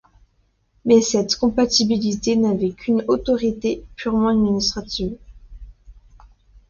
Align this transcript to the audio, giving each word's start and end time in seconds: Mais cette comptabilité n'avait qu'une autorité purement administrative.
Mais 0.83 0.99
cette 1.03 1.35
comptabilité 1.35 2.35
n'avait 2.35 2.71
qu'une 2.71 3.05
autorité 3.07 3.83
purement 3.95 4.29
administrative. 4.29 5.15